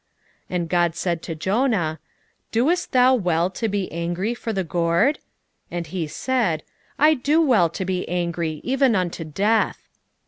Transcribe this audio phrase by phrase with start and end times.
[0.49, 1.99] 4:9 And God said to Jonah,
[2.51, 5.19] Doest thou well to be angry for the gourd?
[5.69, 6.63] And he said,
[6.97, 9.87] I do well to be angry, even unto death.